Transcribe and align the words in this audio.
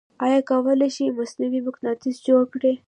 آیا 0.25 0.39
کولی 0.49 0.89
شئ 0.95 1.07
مصنوعې 1.17 1.59
مقناطیس 1.67 2.17
جوړ 2.27 2.41
کړئ؟ 2.53 2.75